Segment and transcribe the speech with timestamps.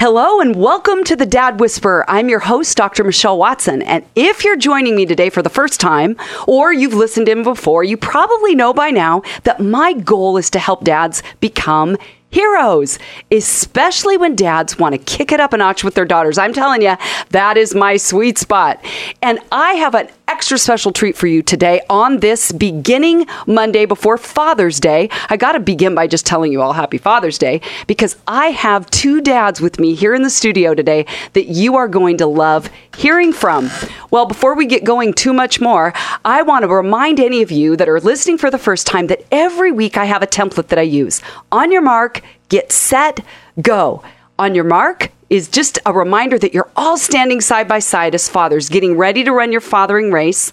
[0.00, 2.06] Hello and welcome to the Dad Whisperer.
[2.08, 3.04] I'm your host, Dr.
[3.04, 3.82] Michelle Watson.
[3.82, 6.16] And if you're joining me today for the first time,
[6.48, 10.58] or you've listened in before, you probably know by now that my goal is to
[10.58, 11.98] help dads become
[12.30, 12.98] heroes,
[13.30, 16.38] especially when dads want to kick it up a notch with their daughters.
[16.38, 16.96] I'm telling you,
[17.30, 18.82] that is my sweet spot.
[19.20, 24.16] And I have an extra special treat for you today on this beginning Monday before
[24.16, 25.08] Father's Day.
[25.28, 28.88] I got to begin by just telling you all happy Father's Day because I have
[28.90, 32.70] two dads with me here in the studio today that you are going to love
[32.96, 33.70] hearing from.
[34.12, 35.92] Well, before we get going too much more,
[36.24, 39.24] I want to remind any of you that are listening for the first time that
[39.32, 41.20] every week I have a template that I use.
[41.50, 43.18] On your mark, get set,
[43.60, 44.04] go.
[44.40, 48.26] On your mark, is just a reminder that you're all standing side by side as
[48.26, 50.50] fathers, getting ready to run your fathering race.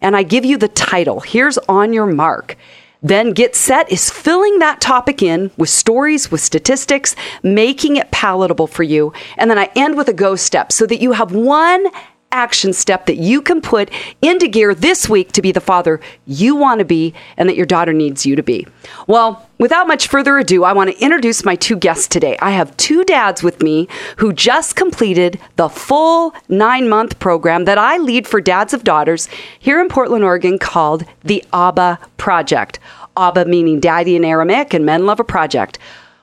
[0.00, 1.20] And I give you the title.
[1.20, 2.56] Here's On Your Mark.
[3.00, 7.14] Then Get Set is filling that topic in with stories, with statistics,
[7.44, 9.12] making it palatable for you.
[9.36, 11.86] And then I end with a go step so that you have one
[12.32, 16.54] action step that you can put into gear this week to be the father you
[16.54, 18.66] want to be and that your daughter needs you to be.
[19.06, 22.36] Well, without much further ado, I want to introduce my two guests today.
[22.40, 23.88] I have two dads with me
[24.18, 29.28] who just completed the full nine month program that I lead for dads of daughters
[29.58, 32.78] here in Portland, Oregon called the ABBA Project.
[33.16, 35.78] ABBA meaning daddy in Aramaic and men love a project.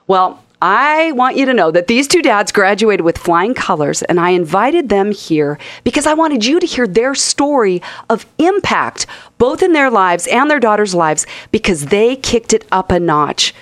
[0.06, 4.18] Well, I want you to know that these two dads graduated with flying colors, and
[4.18, 9.62] I invited them here because I wanted you to hear their story of impact, both
[9.62, 13.54] in their lives and their daughters' lives, because they kicked it up a notch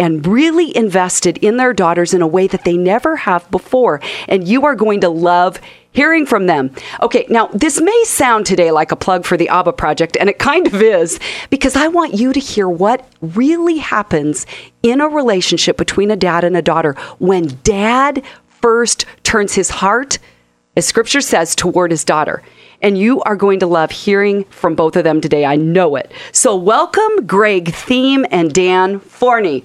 [0.00, 4.00] and really invested in their daughters in a way that they never have before.
[4.26, 5.60] And you are going to love
[5.92, 6.70] hearing from them.
[7.02, 10.38] Okay, now this may sound today like a plug for the ABBA project, and it
[10.38, 11.18] kind of is,
[11.50, 14.46] because I want you to hear what really happens
[14.82, 18.22] in a relationship between a dad and a daughter when dad
[18.60, 20.18] first turns his heart,
[20.76, 22.42] as scripture says, toward his daughter.
[22.82, 25.44] And you are going to love hearing from both of them today.
[25.44, 26.10] I know it.
[26.32, 29.64] So, welcome, Greg Theim and Dan Forney.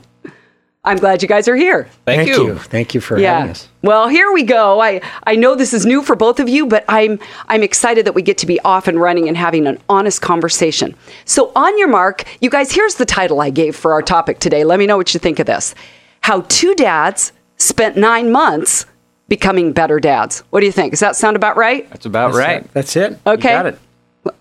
[0.86, 1.90] I'm glad you guys are here.
[2.06, 2.48] Thank, Thank you.
[2.48, 2.56] you.
[2.58, 3.40] Thank you for yeah.
[3.40, 3.68] having us.
[3.82, 4.80] Well, here we go.
[4.80, 8.14] I, I know this is new for both of you, but I'm I'm excited that
[8.14, 10.96] we get to be off and running and having an honest conversation.
[11.26, 14.64] So, on your mark, you guys, here's the title I gave for our topic today.
[14.64, 15.74] Let me know what you think of this.
[16.22, 18.86] How two dads spent 9 months
[19.28, 20.42] becoming better dads.
[20.52, 20.92] What do you think?
[20.92, 21.90] Does that sound about right?
[21.90, 22.64] That's about That's right.
[22.64, 22.74] It.
[22.74, 23.20] That's it.
[23.26, 23.50] Okay.
[23.50, 23.80] You got it.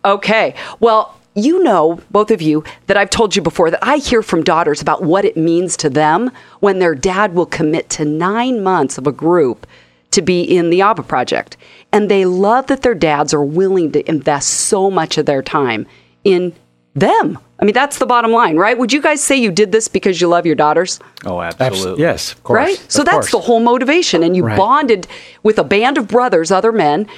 [0.05, 0.55] Okay.
[0.81, 4.45] Well, you know, both of you, that I've told you before that I hear from
[4.45, 6.31] daughters about what it means to them
[6.61, 9.67] when their dad will commit to nine months of a group
[10.13, 11.57] to be in the ABBA project.
[11.93, 15.87] And they love that their dads are willing to invest so much of their time
[16.23, 16.55] in
[16.95, 17.39] them.
[17.59, 18.77] I mean, that's the bottom line, right?
[18.79, 21.01] Would you guys say you did this because you love your daughters?
[21.25, 22.01] Oh, absolutely.
[22.01, 22.57] yes, of course.
[22.57, 22.87] Right?
[22.89, 24.23] So of that's the whole motivation.
[24.23, 24.57] And you right.
[24.57, 25.09] bonded
[25.43, 27.09] with a band of brothers, other men,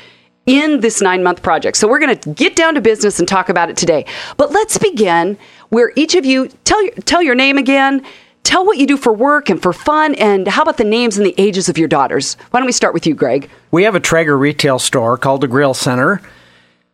[0.46, 1.76] in this nine month project.
[1.76, 4.06] So we're going to get down to business and talk about it today.
[4.36, 5.36] But let's begin
[5.68, 8.04] where each of you tell your, tell your name again,
[8.44, 11.26] tell what you do for work and for fun, and how about the names and
[11.26, 12.36] the ages of your daughters?
[12.50, 13.50] Why don't we start with you, Greg?
[13.72, 16.22] We have a Traeger retail store called the Grill Center.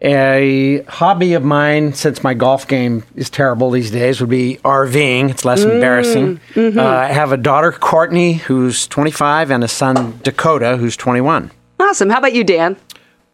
[0.04, 5.30] A hobby of mine, since my golf game is terrible these days, would be RVing.
[5.30, 6.40] It's less mm, embarrassing.
[6.54, 6.76] Mm-hmm.
[6.76, 11.52] Uh, I have a daughter, Courtney, who's 25, and a son, Dakota, who's 21.
[11.78, 12.10] Awesome.
[12.10, 12.76] How about you, Dan?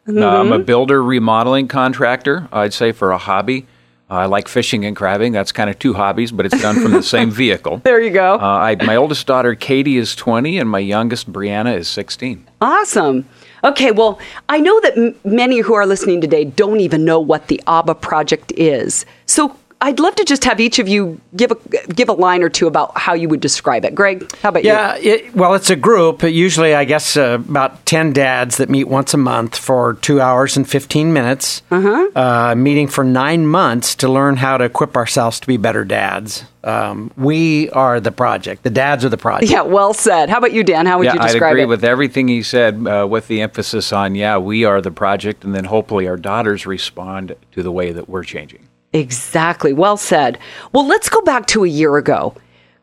[0.09, 0.23] Mm-hmm.
[0.23, 3.67] Uh, I'm a builder remodeling contractor, I'd say, for a hobby.
[4.11, 5.33] Uh, I like fishing and crabbing.
[5.33, 7.83] That's kind of two hobbies, but it's done from the same vehicle.
[7.85, 8.37] There you go.
[8.37, 12.49] Uh, I, my oldest daughter, Katie, is 20, and my youngest, Brianna, is 16.
[12.63, 13.29] Awesome.
[13.65, 17.49] Okay, well, I know that m- many who are listening today don't even know what
[17.49, 19.05] the ABBA project is.
[19.27, 21.57] So I'd love to just have each of you give a
[21.93, 23.95] give a line or two about how you would describe it.
[23.95, 25.13] Greg, how about yeah, you?
[25.13, 26.25] Yeah, well, it's a group.
[26.25, 30.57] Usually, I guess uh, about ten dads that meet once a month for two hours
[30.57, 32.11] and fifteen minutes, uh-huh.
[32.17, 36.45] uh, meeting for nine months to learn how to equip ourselves to be better dads.
[36.65, 38.65] Um, we are the project.
[38.65, 39.51] The dads are the project.
[39.51, 40.29] Yeah, well said.
[40.29, 40.87] How about you, Dan?
[40.87, 41.45] How would yeah, you describe it?
[41.45, 41.67] I'd agree it?
[41.67, 45.55] with everything he said, uh, with the emphasis on yeah, we are the project, and
[45.55, 48.69] then hopefully our daughters respond to the way that we're changing.
[48.93, 49.73] Exactly.
[49.73, 50.39] Well said.
[50.73, 52.35] Well, let's go back to a year ago.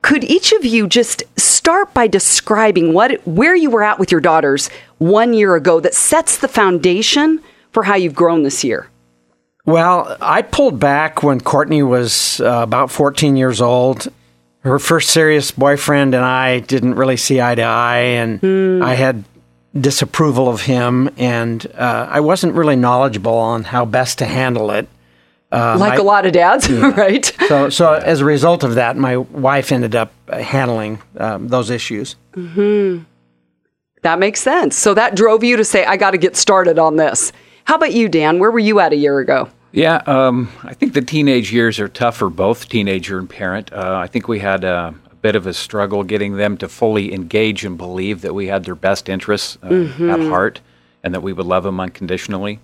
[0.01, 4.21] Could each of you just start by describing what where you were at with your
[4.21, 4.69] daughters
[4.99, 7.41] one year ago that sets the foundation
[7.71, 8.87] for how you've grown this year?
[9.65, 14.07] Well, I pulled back when Courtney was uh, about 14 years old.
[14.59, 18.83] Her first serious boyfriend and I didn't really see eye to eye, and mm.
[18.83, 19.23] I had
[19.79, 24.87] disapproval of him, and uh, I wasn't really knowledgeable on how best to handle it.
[25.55, 26.91] Um, like a lot of dads, yeah.
[26.99, 27.25] right?
[27.47, 32.15] So, so as a result of that, my wife ended up handling um, those issues.
[32.33, 33.03] Mm-hmm.
[34.01, 34.75] That makes sense.
[34.75, 37.31] So that drove you to say, I got to get started on this.
[37.63, 38.39] How about you, Dan?
[38.39, 39.49] Where were you at a year ago?
[39.71, 43.73] Yeah, um, I think the teenage years are tough for both teenager and parent.
[43.73, 47.13] Uh, I think we had a, a, bit of a struggle getting them to fully
[47.13, 50.09] engage and believe that we had their best interests uh, mm-hmm.
[50.09, 50.61] at heart
[51.03, 52.59] and that we would love them unconditionally.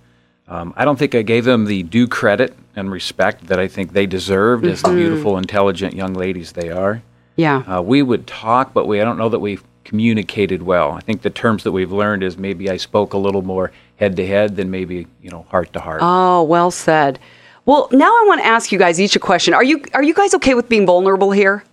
[0.52, 3.94] Um, I don't think I gave them the due credit and respect that I think
[3.94, 4.74] they deserved mm-hmm.
[4.74, 7.02] as the beautiful, intelligent young ladies they are.
[7.38, 7.60] Yeah.
[7.60, 10.92] Uh, we would talk, but we I don't know that we communicated well.
[10.92, 14.18] I think the terms that we've learned is maybe I spoke a little more head
[14.18, 16.02] to head than maybe you know heart to heart.
[16.04, 17.18] Oh, well said.
[17.66, 19.54] Well, now I want to ask you guys each a question.
[19.54, 21.64] Are you are you guys okay with being vulnerable here?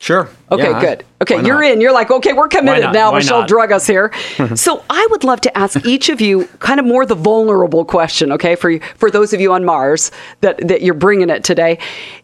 [0.00, 0.28] Sure.
[0.52, 1.04] Okay, yeah, good.
[1.20, 1.80] Okay, you're in.
[1.80, 3.10] You're like, okay, we're committed now.
[3.10, 3.48] Why Michelle not?
[3.48, 4.12] drug us here.
[4.54, 8.30] so I would love to ask each of you kind of more the vulnerable question.
[8.30, 11.78] Okay, for for those of you on Mars that that you're bringing it today.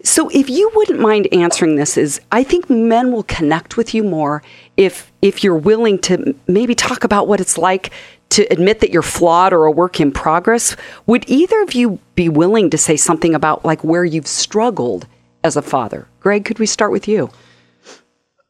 [0.04, 4.04] So if you wouldn't mind answering this, is I think men will connect with you
[4.04, 4.44] more
[4.76, 7.90] if if you're willing to maybe talk about what it's like
[8.30, 10.76] to admit that you're flawed or a work in progress.
[11.06, 15.08] Would either of you be willing to say something about like where you've struggled
[15.42, 16.06] as a father?
[16.20, 17.30] Greg, could we start with you?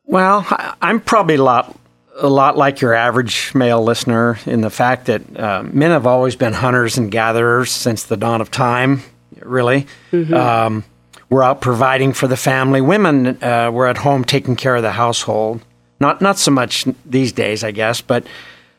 [0.06, 0.46] Well,
[0.80, 1.76] I'm probably a lot,
[2.16, 6.36] a lot like your average male listener in the fact that uh, men have always
[6.36, 9.02] been hunters and gatherers since the dawn of time,
[9.40, 9.86] really.
[10.12, 10.34] Mm-hmm.
[10.34, 10.84] Um,
[11.30, 12.80] we're out providing for the family.
[12.80, 15.62] Women uh, were at home taking care of the household.
[16.00, 18.26] Not, not so much these days, I guess, but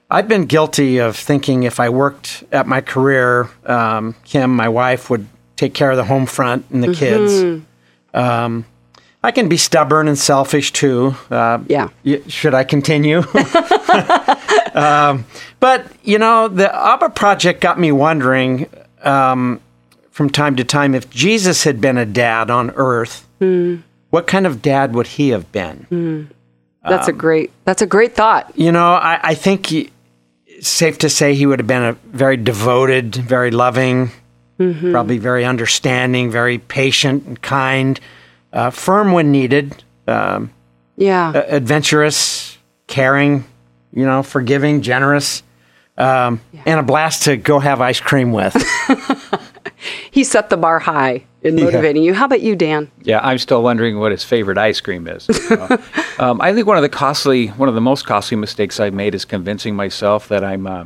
[0.10, 5.10] I've been guilty of thinking if I worked at my career, um, Kim, my wife,
[5.10, 7.00] would take care of the home front and the mm-hmm.
[7.00, 7.66] kids.
[8.14, 8.66] Um,
[9.26, 11.16] I can be stubborn and selfish too.
[11.32, 11.90] Uh, yeah.
[12.06, 13.18] Y- should I continue?
[14.76, 15.26] um,
[15.60, 18.70] but, you know, the Abba Project got me wondering
[19.02, 19.60] um,
[20.12, 23.82] from time to time if Jesus had been a dad on earth, mm.
[24.12, 25.88] what kind of dad would he have been?
[25.90, 26.28] Mm.
[26.88, 27.52] That's um, a great.
[27.64, 28.56] That's a great thought.
[28.56, 29.90] You know, I, I think he,
[30.60, 34.12] safe to say he would have been a very devoted, very loving,
[34.60, 34.92] mm-hmm.
[34.92, 38.00] probably very understanding, very patient and kind
[38.56, 39.84] uh, firm when needed.
[40.08, 40.52] Um,
[40.98, 41.34] yeah.
[41.34, 42.58] adventurous,
[42.88, 43.44] caring,
[43.92, 45.44] you know, forgiving, generous,
[45.98, 46.64] um, yeah.
[46.66, 48.54] and a blast to go have ice cream with.
[50.12, 52.08] he set the bar high in motivating yeah.
[52.08, 52.14] you.
[52.14, 52.90] How about you, Dan?
[53.04, 55.30] Yeah, I'm still wondering what his favorite ice cream is.
[55.30, 55.78] uh,
[56.20, 59.16] um, I think one of the costly, one of the most costly mistakes I've made
[59.16, 60.86] is convincing myself that I'm uh,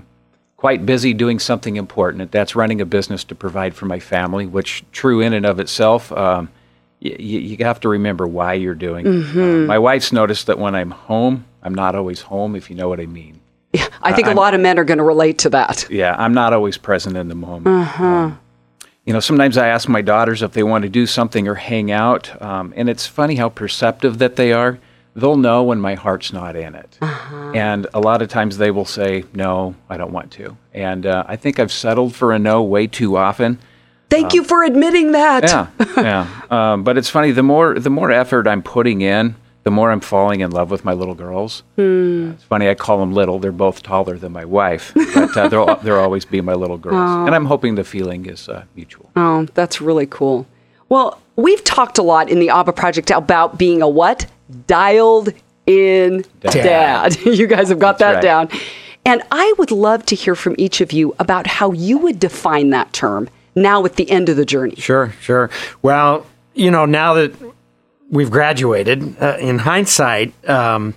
[0.58, 2.32] quite busy doing something important.
[2.32, 6.12] That's running a business to provide for my family, which, true in and of itself,
[6.12, 6.50] um,
[7.00, 9.40] you, you have to remember why you're doing mm-hmm.
[9.40, 9.64] it.
[9.64, 12.90] Uh, my wife's noticed that when I'm home, I'm not always home, if you know
[12.90, 13.40] what I mean.
[13.74, 15.88] Yeah, I think uh, a lot of men are going to relate to that.
[15.90, 17.68] Yeah, I'm not always present in the moment.
[17.68, 18.04] Uh-huh.
[18.04, 18.40] Um,
[19.06, 21.92] you know, sometimes I ask my daughters if they want to do something or hang
[21.92, 24.80] out, um, and it's funny how perceptive that they are.
[25.16, 26.98] They'll know when my heart's not in it.
[27.02, 27.52] Uh-huh.
[27.56, 30.56] And a lot of times they will say, No, I don't want to.
[30.74, 33.60] And uh, I think I've settled for a no way too often.
[34.10, 35.44] Thank um, you for admitting that.
[35.44, 35.68] Yeah,
[35.98, 36.42] yeah.
[36.50, 37.32] Um, but it's funny.
[37.32, 40.84] The more the more effort I'm putting in, the more I'm falling in love with
[40.84, 41.64] my little girls.
[41.76, 42.30] Hmm.
[42.30, 42.70] Uh, it's funny.
[42.70, 43.40] I call them little.
[43.40, 46.96] They're both taller than my wife, but uh, they'll they'll always be my little girls.
[46.98, 47.26] Oh.
[47.26, 49.12] And I'm hoping the feeling is uh, mutual.
[49.16, 50.48] Oh, that's really cool.
[50.90, 54.26] Well, we've talked a lot in the ABBA project about being a what
[54.66, 55.30] dialed
[55.68, 56.54] in dad.
[57.14, 57.20] dad.
[57.26, 58.50] you guys have got that's that right.
[58.50, 58.60] down.
[59.06, 62.72] And I would love to hear from each of you about how you would define
[62.72, 64.76] that term now at the end of the journey?
[64.76, 65.50] Sure, sure.
[65.82, 67.34] Well, you know, now that
[68.10, 70.96] we've graduated, uh, in hindsight, um,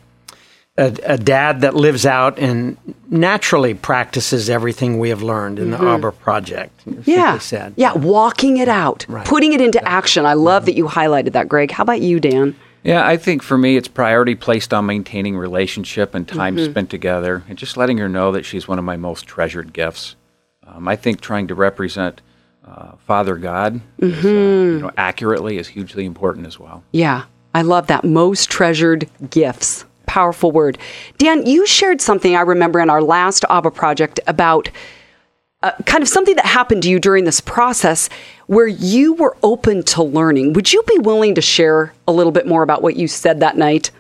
[0.76, 2.78] a, a, dad that lives out and
[3.10, 5.84] naturally practices everything we have learned in mm-hmm.
[5.84, 6.80] the ABBA Project.
[7.04, 7.74] Yeah, said.
[7.76, 9.26] yeah, walking it out, right.
[9.26, 9.96] putting it into exactly.
[9.96, 10.26] action.
[10.26, 10.66] I love mm-hmm.
[10.66, 11.70] that you highlighted that, Greg.
[11.70, 12.56] How about you, Dan?
[12.84, 16.70] Yeah, I think for me, it's priority placed on maintaining relationship and time mm-hmm.
[16.70, 20.16] spent together, and just letting her know that she's one of my most treasured gifts.
[20.66, 22.22] Um, I think trying to represent
[22.66, 24.04] uh, Father God mm-hmm.
[24.04, 26.82] is, uh, you know, accurately is hugely important as well.
[26.92, 28.04] Yeah, I love that.
[28.04, 29.84] Most treasured gifts.
[30.06, 30.78] Powerful word.
[31.18, 34.70] Dan, you shared something I remember in our last ABBA project about
[35.62, 38.08] uh, kind of something that happened to you during this process
[38.46, 40.52] where you were open to learning.
[40.54, 43.56] Would you be willing to share a little bit more about what you said that
[43.56, 43.90] night?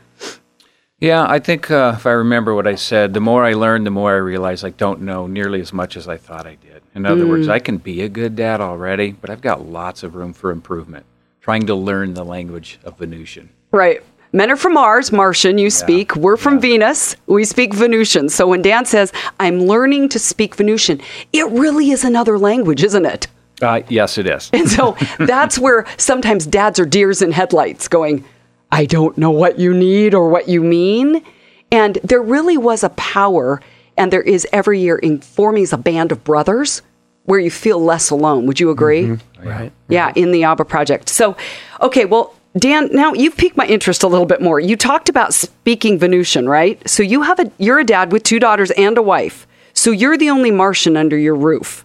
[1.02, 3.90] Yeah, I think uh, if I remember what I said, the more I learn, the
[3.90, 6.80] more I realize I don't know nearly as much as I thought I did.
[6.94, 7.28] In other mm.
[7.28, 10.52] words, I can be a good dad already, but I've got lots of room for
[10.52, 11.04] improvement,
[11.40, 13.48] trying to learn the language of Venusian.
[13.72, 14.00] Right.
[14.32, 16.14] Men are from Mars, Martian, you speak.
[16.14, 16.60] We're from yeah.
[16.60, 18.28] Venus, we speak Venusian.
[18.28, 21.00] So when Dan says, I'm learning to speak Venusian,
[21.32, 23.26] it really is another language, isn't it?
[23.60, 24.50] Uh, yes, it is.
[24.52, 28.24] And so that's where sometimes dads are deers in headlights going,
[28.72, 31.22] I don't know what you need or what you mean.
[31.70, 33.60] And there really was a power
[33.96, 36.82] and there is every year in forming as a band of brothers
[37.24, 38.46] where you feel less alone.
[38.46, 39.04] Would you agree?
[39.04, 39.48] Mm-hmm.
[39.48, 39.72] Right.
[39.88, 41.08] Yeah, in the ABBA project.
[41.08, 41.36] So,
[41.80, 44.58] okay, well, Dan, now you've piqued my interest a little bit more.
[44.58, 46.80] You talked about speaking Venusian, right?
[46.88, 49.46] So you have a you're a dad with two daughters and a wife.
[49.74, 51.84] So you're the only Martian under your roof.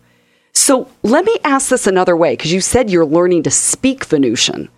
[0.54, 4.70] So let me ask this another way because you said you're learning to speak Venusian.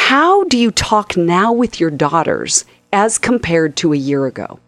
[0.00, 4.60] How do you talk now with your daughters as compared to a year ago?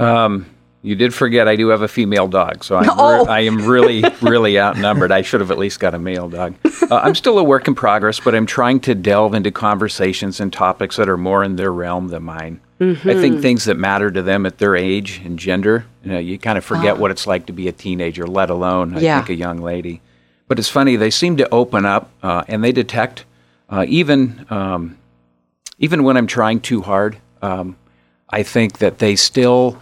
[0.00, 0.46] Um,
[0.84, 3.20] You did forget I do have a female dog, so I'm Oh.
[3.24, 5.12] re- I am really, really outnumbered.
[5.12, 6.54] I should have at least got a male dog.
[6.90, 10.52] Uh, I'm still a work in progress, but I'm trying to delve into conversations and
[10.52, 12.58] topics that are more in their realm than mine.
[12.80, 16.36] I think things that matter to them at their age and gender, you, know, you
[16.36, 19.18] kind of forget what it's like to be a teenager, let alone, I Yeah.
[19.22, 20.00] think, a young lady.
[20.48, 23.24] But it's funny, they seem to open up uh, and they detect,
[23.72, 24.98] uh, even, um,
[25.78, 27.76] even when I'm trying too hard, um,
[28.28, 29.80] I think that they still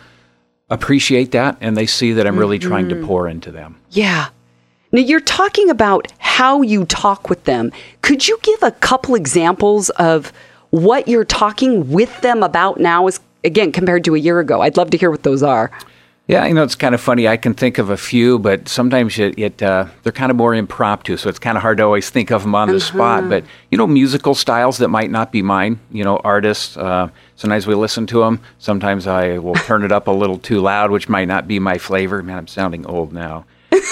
[0.70, 3.80] appreciate that and they see that I'm really trying to pour into them.
[3.90, 4.28] Yeah.
[4.92, 7.72] Now you're talking about how you talk with them.
[8.02, 10.32] Could you give a couple examples of
[10.70, 14.60] what you're talking with them about now as again compared to a year ago?
[14.60, 15.70] I'd love to hear what those are.
[16.30, 17.26] Yeah, you know, it's kind of funny.
[17.26, 20.54] I can think of a few, but sometimes it, it uh, they're kind of more
[20.54, 23.28] impromptu, so it's kind of hard to always think of them on the spot.
[23.28, 25.80] But you know, musical styles that might not be mine.
[25.90, 26.76] You know, artists.
[26.76, 28.40] Uh, sometimes we listen to them.
[28.60, 31.78] Sometimes I will turn it up a little too loud, which might not be my
[31.78, 32.22] flavor.
[32.22, 33.44] Man, I'm sounding old now.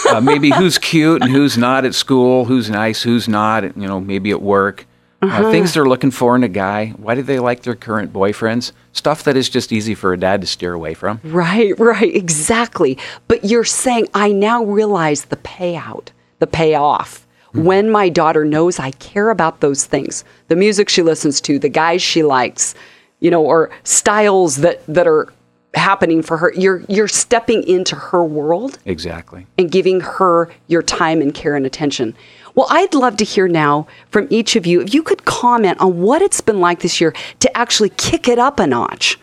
[0.09, 3.65] Uh, maybe who's cute and who's not at school, who's nice, who's not.
[3.77, 4.87] You know, maybe at work.
[5.21, 6.91] Uh, things they're looking for in a guy.
[6.91, 8.71] Why do they like their current boyfriends?
[8.99, 11.21] Stuff that is just easy for a dad to steer away from.
[11.23, 12.99] Right, right, exactly.
[13.29, 16.09] But you're saying I now realize the payout,
[16.41, 17.25] the payoff.
[17.53, 17.63] Hmm.
[17.63, 21.69] When my daughter knows I care about those things, the music she listens to, the
[21.69, 22.75] guys she likes,
[23.21, 25.33] you know, or styles that that are
[25.75, 29.47] happening for her, you're you're stepping into her world Exactly.
[29.59, 32.15] and giving her your time and care and attention.
[32.55, 36.01] Well, I'd love to hear now from each of you if you could comment on
[36.01, 39.19] what it's been like this year to actually kick it up a notch.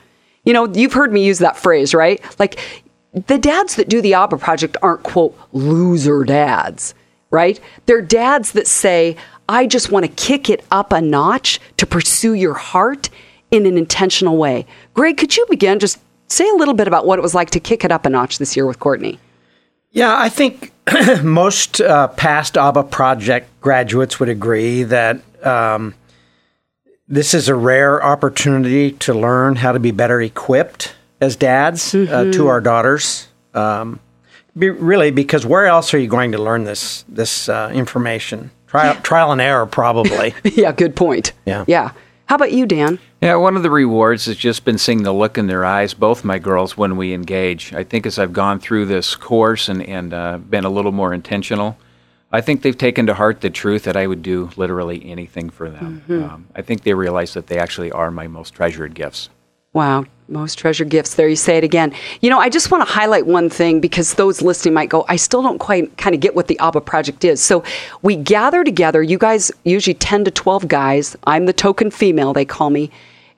[0.45, 2.21] You know, you've heard me use that phrase, right?
[2.39, 2.59] Like
[3.13, 6.93] the dads that do the ABBA project aren't, quote, loser dads,
[7.31, 7.59] right?
[7.87, 9.17] They're dads that say,
[9.49, 13.09] I just want to kick it up a notch to pursue your heart
[13.51, 14.65] in an intentional way.
[14.93, 15.79] Greg, could you begin?
[15.79, 18.09] Just say a little bit about what it was like to kick it up a
[18.09, 19.19] notch this year with Courtney.
[19.91, 20.73] Yeah, I think
[21.23, 25.95] most uh, past ABBA project graduates would agree that um,
[27.07, 32.31] this is a rare opportunity to learn how to be better equipped as dads uh,
[32.33, 33.27] to our daughters.
[33.53, 33.99] Um,
[34.57, 38.51] be, really, because where else are you going to learn this this uh, information?
[38.67, 40.33] Trial, trial and error, probably.
[40.43, 41.31] Yeah, good point.
[41.45, 41.65] Yeah.
[41.67, 41.91] Yeah.
[42.25, 42.99] How about you, Dan?
[43.21, 46.23] Yeah, one of the rewards has just been seeing the look in their eyes, both
[46.23, 47.73] my girls, when we engage.
[47.73, 51.13] I think as I've gone through this course and, and uh, been a little more
[51.13, 51.77] intentional,
[52.31, 55.69] I think they've taken to heart the truth that I would do literally anything for
[55.69, 56.03] them.
[56.09, 59.29] Um, I think they realize that they actually are my most treasured gifts.
[59.71, 61.15] Wow, most treasured gifts.
[61.15, 61.93] There you say it again.
[62.21, 65.15] You know, I just want to highlight one thing because those listening might go, I
[65.15, 67.41] still don't quite kind of get what the ABBA project is.
[67.41, 67.63] So
[68.01, 71.15] we gather together, you guys, usually 10 to 12 guys.
[71.25, 72.91] I'm the token female, they call me.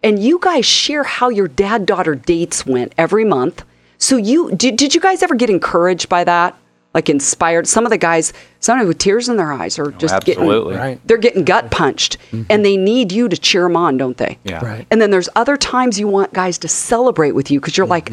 [0.04, 3.64] And you guys share how your dad daughter dates went every month.
[3.98, 6.58] So you did, did you guys ever get encouraged by that?
[6.98, 7.68] Like inspired?
[7.68, 10.74] Some of the guys, sometimes with tears in their eyes or oh, just absolutely.
[10.74, 11.00] getting Right.
[11.06, 12.18] they're getting gut punched
[12.50, 14.40] and they need you to cheer them on, don't they?
[14.44, 14.66] Yeah.
[14.66, 14.88] Right.
[14.90, 18.12] And then there's other times you want guys to celebrate with you because you're like,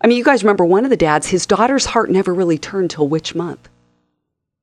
[0.00, 2.90] I mean, you guys remember one of the dads, his daughter's heart never really turned
[2.90, 3.68] till which month?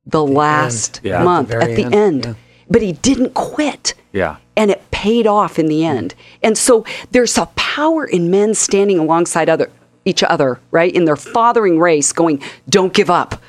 [0.08, 1.18] The, last Yeah.
[1.18, 2.26] At the month at the end, end.
[2.26, 2.34] yeah.
[2.72, 3.94] But he didn't quit.
[4.14, 4.38] Yeah.
[4.58, 6.16] And it paid off in the end.
[6.42, 9.70] And so there's a power in men standing alongside other
[10.06, 10.92] each other, right?
[10.96, 13.40] In their fathering race, going, don't give up.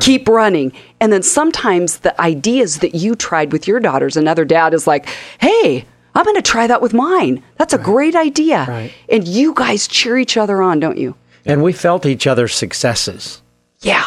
[0.00, 0.72] Keep running.
[1.00, 5.06] And then sometimes the ideas that you tried with your daughters, another dad is like,
[5.40, 7.42] hey, I'm going to try that with mine.
[7.58, 8.64] That's a great idea.
[8.68, 8.92] Right.
[9.08, 11.14] And you guys cheer each other on, don't you?
[11.46, 13.40] and we felt each other's successes
[13.80, 14.04] Yeah.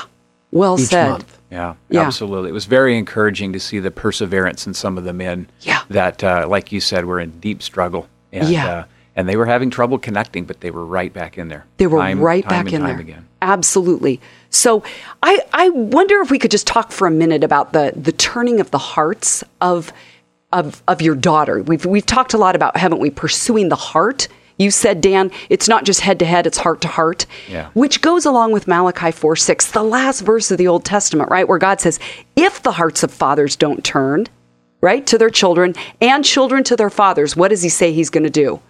[0.51, 1.09] Well each said.
[1.09, 1.37] month.
[1.49, 2.01] Yeah, Yeah.
[2.01, 2.49] absolutely.
[2.49, 5.81] It was very encouraging to see the perseverance in some of the men Yeah.
[5.89, 8.07] that, uh, like you said, were in deep struggle.
[8.31, 8.67] And, Yeah.
[8.67, 8.83] uh,
[9.15, 11.65] and they were having trouble connecting, but they were right back in there.
[11.77, 12.99] They were Time- right time back in there.
[12.99, 13.27] again.
[13.41, 14.21] Absolutely.
[14.49, 14.83] So
[15.23, 18.59] I, I wonder if we could just talk for a minute about the the turning
[18.59, 19.91] of the hearts of
[20.53, 21.61] of of your daughter.
[21.63, 24.27] We've we've talked a lot about, haven't we, pursuing the heart.
[24.57, 27.25] You said, Dan, it's not just head to head, it's heart to heart.
[27.49, 27.69] Yeah.
[27.73, 31.47] Which goes along with Malachi 4 6, the last verse of the Old Testament, right?
[31.47, 31.99] Where God says,
[32.35, 34.27] if the hearts of fathers don't turn,
[34.79, 38.23] right, to their children and children to their fathers, what does he say he's going
[38.25, 38.61] to do?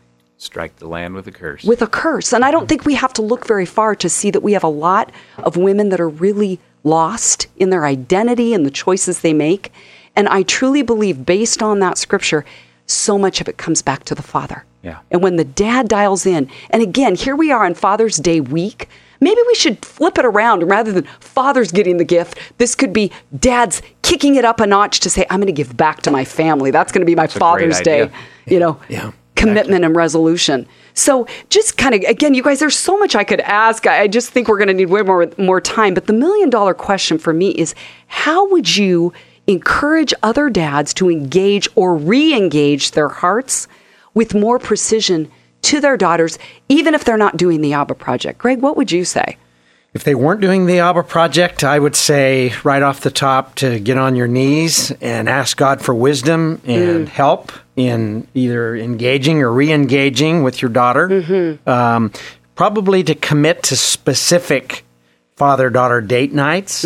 [0.42, 1.64] Strike the land with a curse.
[1.64, 2.34] with a curse.
[2.34, 4.64] And I don't think we have to look very far to see that we have
[4.64, 9.34] a lot of women that are really lost in their identity and the choices they
[9.34, 9.72] make.
[10.16, 12.44] And I truly believe, based on that scripture,
[12.88, 14.66] so much of it comes back to the father.
[14.82, 15.00] Yeah.
[15.12, 18.90] And when the dad dials in, and again, here we are on Father's Day week.
[19.20, 22.40] Maybe we should flip it around rather than fathers getting the gift.
[22.58, 25.78] This could be dads kicking it up a notch to say, I'm going to give
[25.78, 26.72] back to my family.
[26.72, 28.10] That's going to be my a great Father's Day,
[28.48, 30.68] you know, Yeah, commitment and resolution.
[30.94, 33.88] So just kind of again, you guys, there's so much I could ask.
[33.88, 35.94] I I just think we're going to need way more more time.
[35.94, 37.76] But the million dollar question for me is,
[38.08, 39.14] how would you
[39.48, 43.68] encourage other dads to engage or re-engage their hearts
[44.14, 45.32] with more precision
[45.64, 46.38] to their daughters,
[46.70, 48.40] even if they're not doing the ABBA project?
[48.40, 49.38] Greg, what would you say?
[49.94, 53.78] If they weren't doing the ABBA project, I would say right off the top to
[53.78, 59.52] get on your knees and ask God for wisdom and help in either engaging or
[59.52, 61.58] re engaging with your daughter.
[61.66, 62.14] Um,
[62.56, 64.86] probably to commit to specific
[65.36, 66.86] father daughter date nights.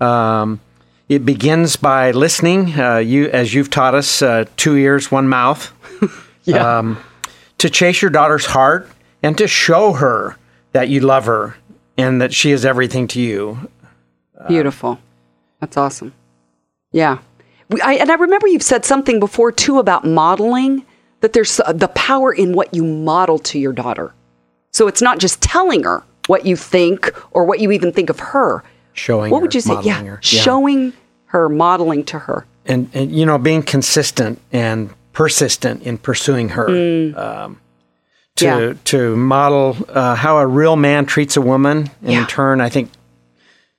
[0.00, 0.60] Um,
[1.08, 5.72] it begins by listening, uh, you as you've taught us, uh, two ears, one mouth
[6.44, 6.78] Yeah.
[6.80, 6.98] um,
[7.58, 8.90] to chase your daughter's heart
[9.22, 10.36] and to show her
[10.72, 11.56] that you love her
[11.96, 13.68] and that she is everything to you.
[14.48, 14.98] Beautiful.
[15.60, 16.12] That's awesome.
[16.92, 17.18] Yeah.
[17.70, 20.84] We, I, and I remember you've said something before too about modeling,
[21.20, 24.12] that there's uh, the power in what you model to your daughter.
[24.72, 28.20] So it's not just telling her what you think or what you even think of
[28.20, 28.62] her.
[28.92, 29.74] Showing What her, would you say?
[29.74, 30.18] modeling Yeah, her.
[30.22, 30.92] Showing
[31.26, 32.46] her, modeling to her.
[32.66, 36.68] And, and, you know, being consistent and persistent in pursuing her.
[37.16, 37.60] Um,
[38.36, 38.44] to.
[38.44, 38.72] Yeah.
[38.84, 41.90] to model uh, how a real man treats a woman.
[42.02, 42.20] And Yeah.
[42.20, 42.90] in turn, I think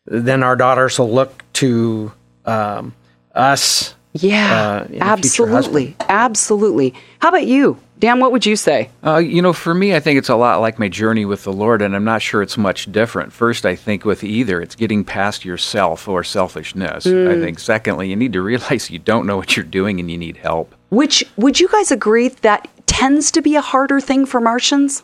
[0.05, 2.11] then our daughters will look to
[2.45, 2.93] um,
[3.35, 3.93] us.
[4.13, 5.95] Yeah, uh, in a absolutely.
[6.09, 6.93] Absolutely.
[7.19, 7.77] How about you?
[7.99, 8.89] Dan, what would you say?
[9.03, 11.51] Uh, you know, for me, I think it's a lot like my journey with the
[11.53, 13.33] Lord, and I'm not sure it's much different.
[13.33, 17.05] First, I think with either, it's getting past yourself or selfishness.
[17.05, 17.29] Mm.
[17.29, 20.17] I think, secondly, you need to realize you don't know what you're doing and you
[20.17, 20.75] need help.
[20.89, 25.03] Which would you guys agree that tends to be a harder thing for Martians?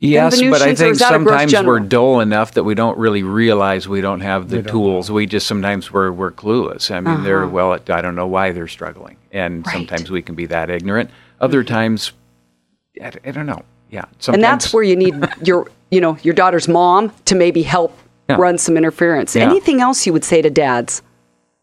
[0.00, 2.62] Yes, but I Venusians, or think is that a gross sometimes we're dull enough that
[2.62, 5.10] we don't really realize we don't have the tools.
[5.10, 6.92] We just sometimes we're we're clueless.
[6.94, 7.72] I mean, they're well.
[7.72, 9.76] I don't know why they're struggling, and Uh-huh.
[9.76, 9.88] Right.
[9.88, 11.10] sometimes we can be that ignorant.
[11.40, 12.12] Other times,
[13.02, 13.62] I, I don't know.
[13.90, 17.62] Yeah, sometimes, and that's where you need your you know your daughter's mom to maybe
[17.62, 17.98] help
[18.30, 18.36] Yeah.
[18.36, 19.50] run some interference Yeah.
[19.50, 21.02] anything else you would say to dads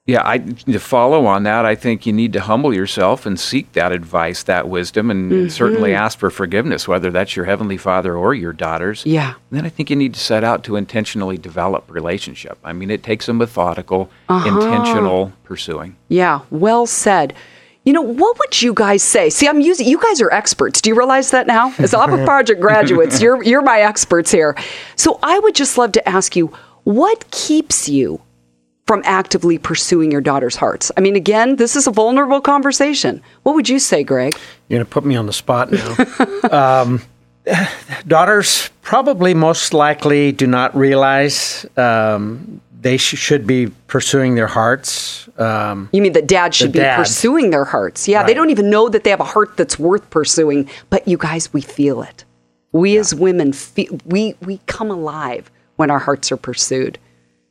[0.08, 3.72] Yeah, I to follow on that, I think you need to humble yourself and seek
[3.74, 6.04] that advice, that wisdom, and, and certainly Mm-hmm.
[6.04, 9.04] ask for forgiveness, whether that's your heavenly father or your daughters.
[9.04, 9.30] Yeah.
[9.50, 12.60] And then I think you need to set out to intentionally develop relationship.
[12.64, 14.48] I mean, it takes a methodical, Uh-huh.
[14.48, 15.96] intentional pursuing.
[16.08, 17.34] yeah well said
[17.84, 20.90] you know what would you guys say see i'm using you guys are experts do
[20.90, 24.56] you realize that now as ABBA project graduates you're you're my experts here
[24.96, 26.48] so i would just love to ask you
[26.84, 28.20] what keeps you
[28.86, 33.56] from actively pursuing your daughter's hearts i mean again this is a vulnerable conversation what
[33.56, 35.96] would you say greg You're going to put me on the spot now.
[36.84, 37.02] um,
[38.08, 45.28] daughters probably most likely do not realize um, they sh- should be pursuing their hearts.
[45.40, 46.98] Um, You mean that dad should be dad.
[46.98, 48.08] pursuing their hearts?
[48.08, 50.70] Yeah, they don't even know that they have a heart that's worth pursuing.
[50.92, 52.26] But you guys, we feel it.
[52.72, 57.00] We as women, feel, we we come alive when our hearts are pursued.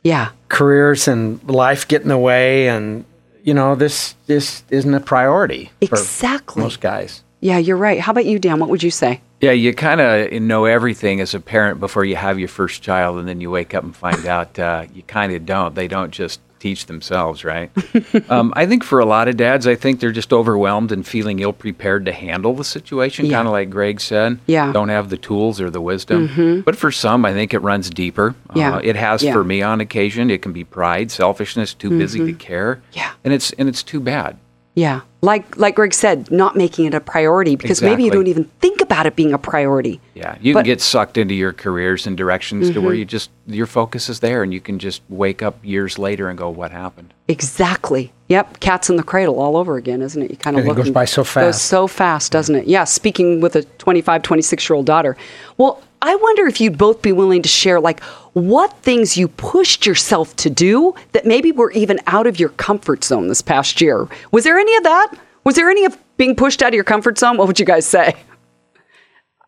[0.05, 3.05] Yeah, careers and life get in the way, and
[3.43, 6.63] you know this this isn't a priority for Exactly.
[6.63, 7.23] most guys.
[7.41, 7.99] yeah, you're right.
[8.01, 8.61] How about you, Dan?
[8.61, 9.21] What would you say?
[9.41, 13.19] Yeah, you kind of know everything as a parent before you have your first child,
[13.19, 15.75] and then you wake up and find out uh, you kind of don't.
[15.75, 17.71] They don't just teach themselves, right?
[18.31, 21.41] um, I think for a lot of dads, I think they're just overwhelmed and feeling
[21.41, 23.37] ill prepared to handle the situation, Yeah.
[23.37, 24.39] kind of like Greg said.
[24.47, 24.65] Yeah.
[24.65, 24.73] Mm-hmm.
[24.73, 26.63] Don't have the tools or the wisdom.
[26.65, 28.35] But for some, I think it runs deeper.
[28.55, 28.77] Yeah.
[28.77, 29.35] Uh, it has Yeah.
[29.35, 30.31] for me on occasion.
[30.31, 32.77] It can be pride, selfishness, too busy to care.
[32.77, 32.99] Mm-hmm.
[32.99, 33.11] Yeah.
[33.25, 34.39] And it's and it's too bad.
[34.77, 38.45] Yeah, like like Greg said, not making it a priority because maybe you don't even
[38.61, 40.01] think about it being a priority.
[40.15, 42.85] Yeah, you But- can get sucked into your careers and directions to Mm-hmm.
[42.85, 46.29] where you just your focus is there, and you can just wake up years later
[46.29, 48.13] and go, "What happened?" Exactly.
[48.29, 48.59] Yep.
[48.59, 50.31] Cats in the cradle all over again, isn't it?
[50.31, 51.65] You kind of Everything look goes by so Goes fast.
[51.67, 52.67] so fast, doesn't it?
[52.67, 52.83] Yeah.
[52.85, 55.17] Speaking with a 25, 26 year old daughter.
[55.57, 58.03] Well, I wonder if you'd both be willing to share, like,
[58.35, 63.05] what things you pushed yourself to do that maybe were even out of your comfort
[63.05, 64.07] zone this past year.
[64.31, 65.15] Was there any of that?
[65.45, 67.39] Was there any of being pushed out of your comfort zone?
[67.39, 68.17] What would you guys say?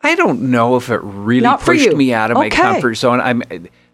[0.01, 1.95] I don't know if it really pushed you.
[1.95, 3.21] me out of my comfort zone.
[3.21, 3.43] I'm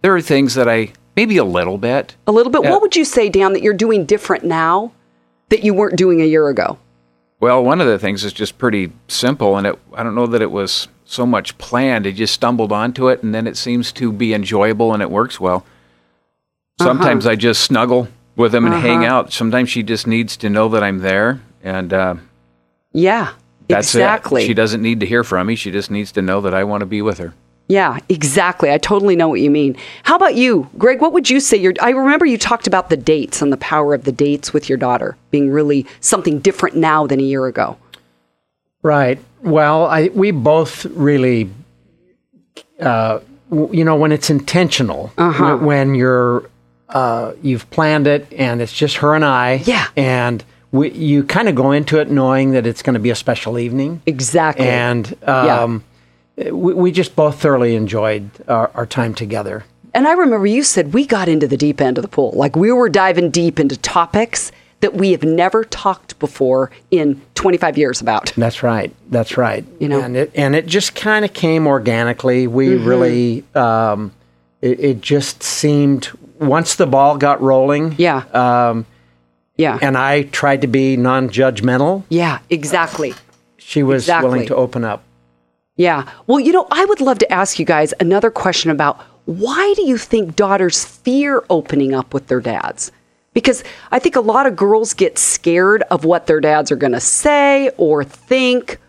[0.01, 2.15] there are things that I maybe a little bit.
[2.27, 2.63] A little bit.
[2.63, 2.71] Yeah.
[2.71, 4.93] What would you say, Dan, that you're doing different now
[5.49, 6.77] that you weren't doing a year ago?
[7.39, 10.41] Well, one of the things is just pretty simple, and it, I don't know that
[10.41, 12.05] it was so much planned.
[12.05, 15.39] It just stumbled onto it, and then it seems to be enjoyable and it works
[15.39, 15.65] well.
[16.81, 19.31] Sometimes I just snuggle with him and hang out.
[19.31, 22.15] Sometimes she just needs to know that I'm there, and uh,
[22.91, 23.33] Yeah.
[23.67, 24.43] that's exactly.
[24.43, 24.47] it.
[24.47, 25.55] She doesn't need to hear from me.
[25.55, 27.33] She just needs to know that I want to be with her.
[27.69, 28.71] Yeah, exactly.
[28.71, 29.77] I totally know what you mean.
[30.03, 30.99] How about you, Greg?
[30.99, 31.57] What would you say?
[31.57, 34.67] Your, I remember you talked about the dates and the power of the dates with
[34.67, 37.77] your daughter being really something different now than a year ago.
[38.83, 39.17] Right.
[39.41, 41.49] Well, I we both really,
[42.79, 43.19] uh,
[43.49, 45.57] w- you know, when it's intentional, Uh-huh.
[45.57, 46.49] when, when you're
[46.89, 49.61] uh, you've planned it and it's just her and I.
[49.65, 49.87] Yeah.
[49.97, 53.15] And we, you kind of go into it knowing that it's going to be a
[53.15, 54.01] special evening.
[54.05, 54.67] Exactly.
[54.67, 55.83] And um,
[56.37, 59.63] we, we just both thoroughly enjoyed our, our time together.
[59.95, 62.31] And I remember you said we got into the deep end of the pool.
[62.35, 64.51] Like we were diving deep into topics
[64.83, 68.31] that we have never talked before in 25 years about.
[68.37, 68.93] That's right.
[69.09, 69.65] That's right.
[69.79, 70.01] You know?
[70.01, 72.45] and it and it just kind of came organically.
[72.47, 72.87] We Mm-hmm.
[72.87, 74.11] really, um,
[74.61, 77.95] it, it just seemed once the ball got rolling.
[77.97, 78.23] Yeah.
[78.33, 78.85] Um,
[79.57, 79.77] Yeah.
[79.81, 82.03] and I tried to be non-judgmental.
[82.09, 83.13] yeah, exactly.
[83.57, 84.29] She was Exactly.
[84.29, 85.03] willing to open up.
[85.77, 86.05] Yeah.
[86.27, 89.83] Well, you know, I would love to ask you guys another question about why do
[89.87, 92.91] you think daughters fear opening up with their dads?
[93.33, 96.93] Because I think a lot of girls get scared of what their dads are going
[96.93, 98.79] to say or think.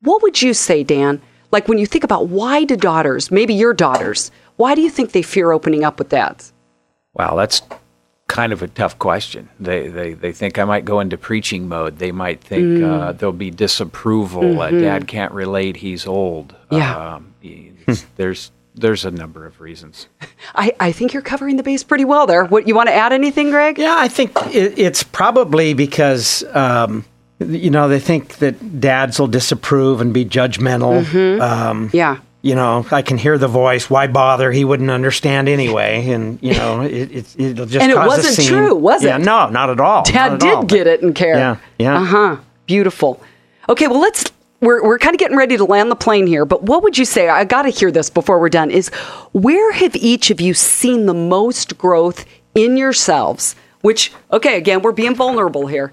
[0.00, 1.20] What would you say, Dan?
[1.52, 5.12] Like when you think about why do daughters, maybe your daughters, why do you think
[5.12, 6.52] they fear opening up with dads?
[7.14, 7.62] Wow, that's
[8.26, 9.48] kind of a tough question.
[9.60, 11.98] They they, they think I might go into preaching mode.
[11.98, 12.90] They might think Mm.
[12.90, 14.60] uh, there'll be disapproval.
[14.60, 15.76] Uh, Dad can't relate.
[15.76, 16.54] He's old.
[16.70, 16.76] Mm-hmm.
[16.76, 17.14] Yeah.
[17.16, 17.34] Um,
[18.16, 20.08] there's there's a number of reasons.
[20.54, 22.44] I, I think you're covering the base pretty well there.
[22.44, 23.78] What you want to add anything, Greg?
[23.78, 27.04] Yeah, I think it, it's probably because um,
[27.40, 31.04] you know they think that dads will disapprove and be judgmental.
[31.04, 31.40] Mm-hmm.
[31.42, 32.18] Um, Yeah.
[32.40, 33.88] you know, I can hear the voice.
[33.90, 34.50] Why bother?
[34.50, 38.08] He wouldn't understand anyway, and you know, it, it, it'll just And it cause a
[38.08, 38.48] wasn't scene.
[38.48, 39.24] true, was Yeah, it?
[39.24, 40.02] no, not at all.
[40.04, 40.62] Dad at did all.
[40.64, 41.36] get it and care.
[41.36, 42.00] Yeah, yeah.
[42.00, 42.36] Uh huh.
[42.66, 43.22] Beautiful.
[43.68, 44.31] Okay, well let's.
[44.62, 47.04] We're we're kind of getting ready to land the plane here, but what would you
[47.04, 47.28] say?
[47.28, 48.70] I got to hear this before we're done.
[48.70, 48.88] Is
[49.32, 53.54] where have each of you seen the most growth in yourselves?
[53.82, 55.92] Which okay, again, we're being vulnerable here.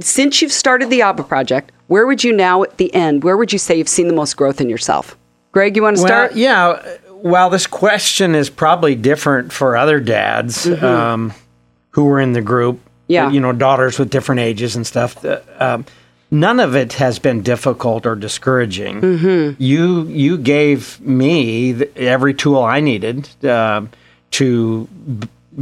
[0.00, 3.22] Since you've started the ABBA project, where would you now at the end?
[3.22, 5.16] Where would you say you've seen the most growth in yourself?
[5.52, 6.36] Greg, you want to Well, start?
[6.36, 6.82] yeah.
[7.10, 11.34] While this question is probably different for other dads um,
[11.90, 13.12] who were in the group, Mm-hmm.
[13.14, 13.30] Yeah.
[13.30, 15.24] you know, daughters with different ages and stuff.
[15.24, 15.84] uh, um,
[16.30, 19.00] none of it has been difficult or discouraging.
[19.00, 19.62] Mm-hmm.
[19.62, 23.90] You you gave me the, every tool I needed um
[24.32, 24.88] to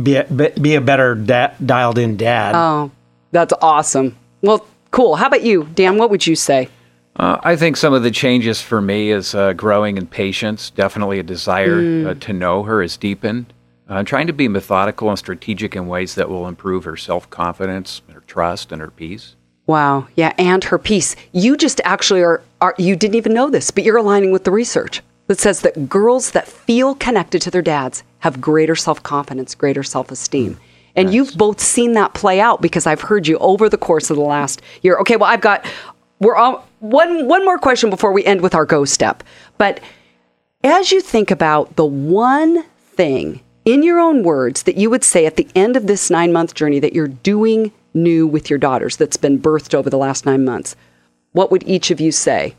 [0.03, 2.55] be a, be- be a better da- dialed in dad.
[2.55, 2.91] Oh,
[3.33, 4.17] that's awesome.
[4.43, 5.17] Well, cool.
[5.17, 5.97] How about you, Dan?
[5.97, 6.69] What would you say?
[7.17, 10.71] Uh, I think some of the changes for me is uh, growing in patience.
[10.71, 12.07] Definitely a desire Mm.
[12.07, 13.53] uh, to know her is deepened.
[13.89, 18.03] Uh, trying to be methodical and strategic in ways that will improve her self confidence,
[18.13, 19.35] her trust, and her peace.
[19.69, 20.09] Wow.
[20.17, 21.15] Yeah, and her piece.
[21.33, 24.51] You just actually are, are you didn't even know this, but you're aligning with the
[24.51, 29.83] research that says that girls that feel connected to their dads have greater self-confidence, greater
[29.83, 30.55] self-esteem.
[30.55, 30.59] Mm.
[30.97, 34.17] And you've both seen that play out because I've heard you over the course of
[34.17, 34.97] the last year.
[35.01, 35.67] Okay, well I've got
[36.19, 39.23] we're all one one more question before we end with our go step.
[39.59, 39.81] But
[40.65, 45.27] as you think about the one thing in your own words that you would say
[45.27, 48.97] at the end of this nine month journey that you're doing new with your daughters
[48.97, 50.77] that's been birthed over the last nine months,
[51.33, 52.55] what would each of you say?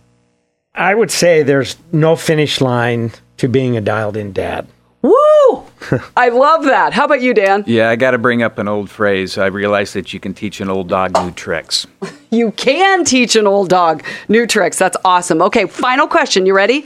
[0.76, 4.68] I would say there's no finish line to being a dialed in dad.
[5.02, 5.66] Woo!
[6.18, 6.94] I love that.
[6.94, 7.64] How about you, Dan?
[7.66, 9.38] Yeah, I got to bring up an old phrase.
[9.38, 11.88] I realize that you can teach an old dog new tricks.
[12.32, 14.78] You can teach an old dog new tricks.
[14.78, 15.42] That's awesome.
[15.42, 16.46] Okay, final question.
[16.46, 16.86] You ready?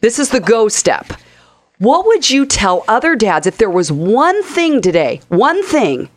[0.00, 1.12] This is the go step.
[1.78, 6.08] What would you tell other dads if there was one thing today, one thing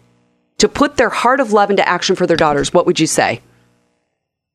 [0.63, 2.73] to put their heart of love into action for their daughters?
[2.73, 3.41] What would you say?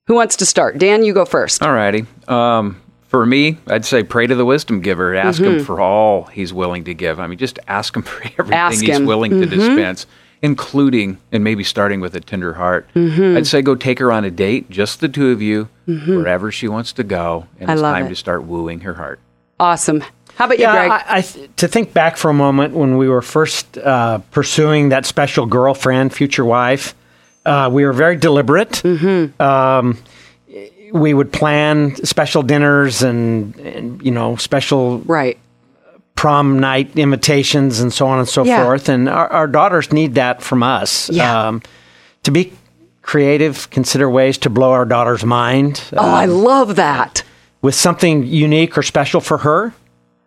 [0.07, 0.79] Who wants to start?
[0.79, 1.63] Dan, you go first.
[1.63, 2.07] All righty.
[2.27, 5.15] Um, for me, I'd say pray to the wisdom giver.
[5.15, 7.21] Ask him for all he's willing to give.
[7.21, 8.53] I mean, just ask him for everything Mm-hmm.
[8.55, 9.05] Ask he's him.
[9.05, 10.07] willing to dispense,
[10.41, 12.89] including and maybe starting with a tender heart.
[12.95, 13.37] Mm-hmm.
[13.37, 16.69] I'd say go take her on a date, just the two of you, wherever she
[16.69, 18.09] wants to go, and I it's time it.
[18.09, 19.21] to start wooing her heart.
[19.61, 20.03] Awesome.
[20.39, 20.91] How about you, Yeah, Greg?
[20.93, 24.91] I, I th- to think back for a moment when we were first uh, pursuing
[24.91, 26.95] that special girlfriend, future wife,
[27.45, 28.71] uh, we were very deliberate.
[28.85, 29.43] Mm-hmm.
[29.43, 29.99] Um,
[30.93, 35.37] we would plan special dinners and, and you know special right.
[36.15, 38.63] prom night invitations and so on and so Yeah.
[38.63, 38.89] forth.
[38.89, 41.11] And our, our daughters need that from us.
[41.11, 41.49] Yeah.
[41.49, 41.63] Um,
[42.23, 42.53] to be
[43.03, 47.25] creative, consider ways to blow our daughter's mind Oh, I love that.
[47.61, 49.75] with something unique or special for her.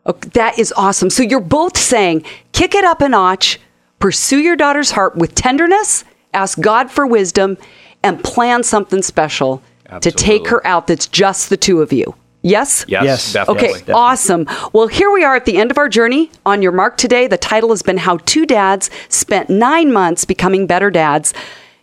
[0.05, 1.09] Okay, that is awesome.
[1.09, 3.59] So you're both saying kick it up a notch,
[3.99, 7.57] pursue your daughter's heart with tenderness, ask God for wisdom,
[8.03, 9.61] and plan something special
[10.01, 12.15] to take her out that's just the two of you.
[12.43, 12.85] Yes?
[12.87, 13.33] Yes, Yes.
[13.33, 13.69] definitely.
[13.81, 14.47] Okay, awesome.
[14.73, 17.27] Well, here we are at the end of our journey on your mark today.
[17.27, 21.33] The title has been How Two Dads Spent Nine Months Becoming Better Dads.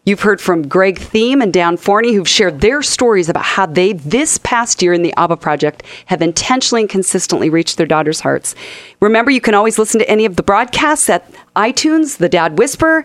[0.08, 3.92] You've heard from Greg Theim and Dan Forney, who've shared their stories about how they,
[3.92, 8.54] this past year in the ABBA Project, have intentionally and consistently reached their daughters' hearts.
[9.00, 13.04] Remember, you can always listen to any of the broadcasts at iTunes, The Dad Whisperer,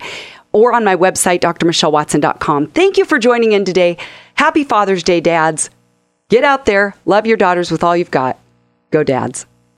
[0.53, 2.67] or on my website, drmichellewatson.com.
[2.67, 3.97] Thank you for joining in today.
[4.35, 5.69] Happy Father's Day, dads.
[6.29, 8.39] Get out there, love your daughters with all you've got.
[8.91, 9.45] Go, dads.